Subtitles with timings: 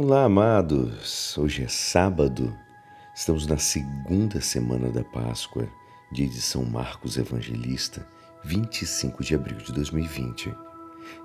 [0.00, 1.36] Olá, amados.
[1.36, 2.56] Hoje é sábado.
[3.12, 5.68] Estamos na segunda semana da Páscoa,
[6.12, 8.06] dia de São Marcos Evangelista,
[8.44, 10.54] 25 de abril de 2020.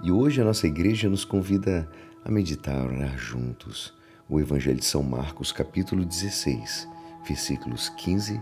[0.01, 1.87] E hoje a nossa igreja nos convida
[2.25, 3.93] a meditar, orar juntos
[4.27, 6.89] o Evangelho de São Marcos, capítulo 16,
[7.27, 8.41] versículos 15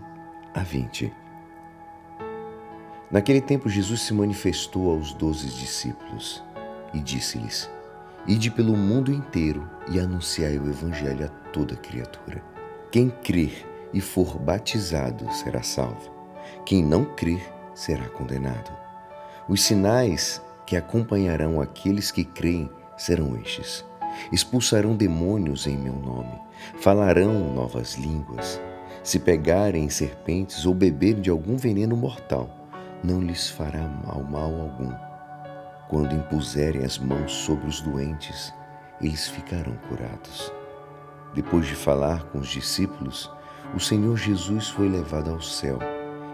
[0.54, 1.12] a 20.
[3.10, 6.42] Naquele tempo, Jesus se manifestou aos doze discípulos
[6.94, 7.68] e disse-lhes:
[8.26, 12.40] Ide pelo mundo inteiro e anunciai o Evangelho a toda criatura.
[12.90, 16.08] Quem crer e for batizado será salvo.
[16.64, 17.42] Quem não crer
[17.74, 18.70] será condenado.
[19.48, 23.84] Os sinais que acompanharão aqueles que creem serão estes:
[24.30, 26.38] expulsarão demônios em meu nome,
[26.78, 28.60] falarão novas línguas.
[29.02, 32.48] Se pegarem serpentes ou beberem de algum veneno mortal,
[33.02, 35.11] não lhes fará mal, mal algum
[35.92, 38.50] quando impuserem as mãos sobre os doentes,
[38.98, 40.50] eles ficarão curados.
[41.34, 43.30] Depois de falar com os discípulos,
[43.76, 45.78] o Senhor Jesus foi levado ao céu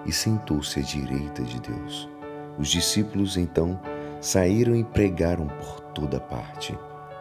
[0.07, 2.09] e sentou-se à direita de Deus.
[2.57, 3.81] Os discípulos então
[4.21, 6.79] saíram e pregaram por toda parte.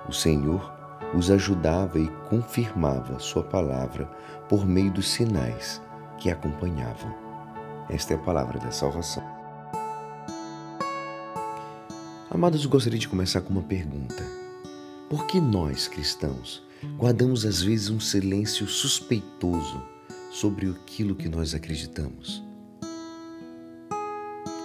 [0.07, 0.71] O Senhor
[1.15, 4.05] os ajudava e confirmava Sua palavra
[4.47, 5.81] por meio dos sinais
[6.19, 7.11] que acompanhavam.
[7.89, 9.36] Esta é a palavra da salvação.
[12.37, 14.23] Amados, gostaria de começar com uma pergunta.
[15.09, 16.61] Por que nós, cristãos,
[16.95, 19.81] guardamos às vezes um silêncio suspeitoso
[20.29, 22.43] sobre aquilo que nós acreditamos?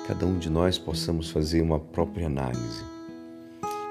[0.06, 2.84] Cada um de nós possamos fazer uma própria análise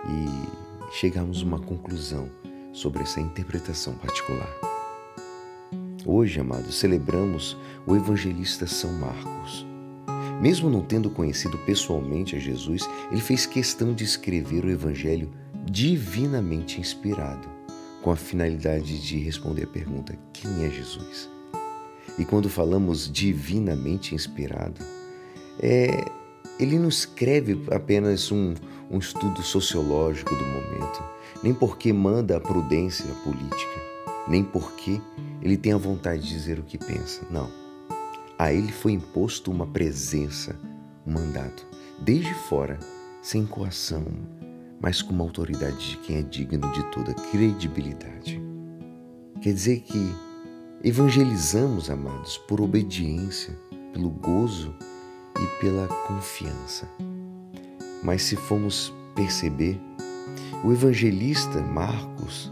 [0.06, 2.30] e chegarmos a uma conclusão
[2.72, 4.56] sobre essa interpretação particular.
[6.06, 9.71] Hoje, amados, celebramos o evangelista São Marcos
[10.42, 15.32] mesmo não tendo conhecido pessoalmente a Jesus, ele fez questão de escrever o Evangelho
[15.66, 17.48] divinamente inspirado,
[18.02, 21.30] com a finalidade de responder a pergunta: quem é Jesus?
[22.18, 24.82] E quando falamos divinamente inspirado,
[25.60, 26.06] é,
[26.60, 28.56] ele não escreve apenas um,
[28.90, 31.04] um estudo sociológico do momento,
[31.44, 33.80] nem porque manda a prudência política,
[34.28, 35.00] nem porque
[35.40, 37.22] ele tem a vontade de dizer o que pensa.
[37.30, 37.61] Não
[38.42, 40.60] a ele foi imposto uma presença,
[41.06, 41.64] um mandato,
[42.00, 42.80] desde fora,
[43.22, 44.04] sem coação,
[44.82, 48.42] mas com uma autoridade de quem é digno de toda credibilidade.
[49.44, 50.12] Quer dizer que
[50.84, 53.56] evangelizamos, amados, por obediência,
[53.94, 54.74] pelo gozo
[55.40, 56.90] e pela confiança.
[58.02, 59.80] Mas se formos perceber,
[60.64, 62.52] o evangelista Marcos,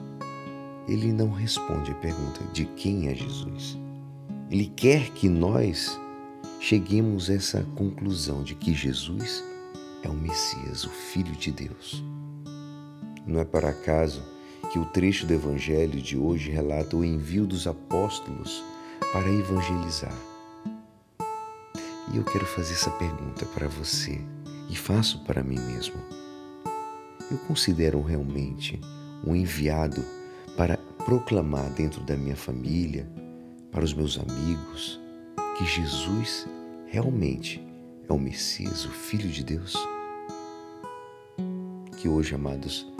[0.87, 3.88] ele não responde a pergunta de quem é Jesus.
[4.49, 5.99] Ele quer que nós
[6.59, 9.43] cheguemos a essa conclusão de que Jesus
[10.01, 12.03] é o Messias, o Filho de Deus.
[13.27, 14.23] Não é por acaso
[14.71, 18.63] que o trecho do Evangelho de hoje relata o envio dos apóstolos
[19.13, 20.17] para evangelizar.
[22.11, 24.19] E eu quero fazer essa pergunta para você
[24.67, 25.97] e faço para mim mesmo.
[27.29, 28.81] Eu considero realmente
[29.23, 30.03] um enviado
[30.57, 33.07] para proclamar dentro da minha família,
[33.71, 34.99] para os meus amigos
[35.57, 36.47] que Jesus
[36.87, 37.63] realmente
[38.07, 39.75] é o Messias, o Filho de Deus?
[41.97, 42.91] Que hoje, amados,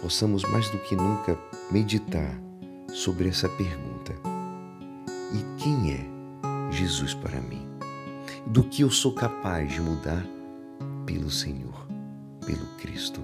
[0.00, 1.38] possamos mais do que nunca
[1.70, 2.40] meditar
[2.88, 4.12] sobre essa pergunta:
[5.32, 7.66] e quem é Jesus para mim?
[8.46, 10.26] Do que eu sou capaz de mudar
[11.06, 11.86] pelo Senhor,
[12.44, 13.22] pelo Cristo?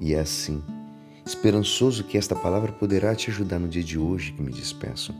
[0.00, 0.62] E é assim
[1.28, 5.14] esperançoso que esta palavra poderá te ajudar no dia de hoje que me despeço.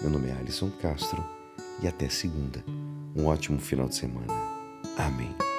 [0.00, 1.22] Meu nome é Alisson Castro
[1.82, 2.64] e até segunda.
[3.14, 4.32] Um ótimo final de semana.
[4.96, 5.49] Amém.